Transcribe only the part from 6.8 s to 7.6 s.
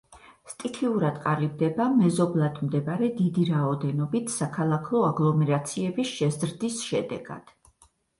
შედეგად.